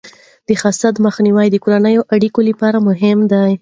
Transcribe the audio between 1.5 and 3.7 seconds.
د کورنیو اړیکو لپاره مهم دی.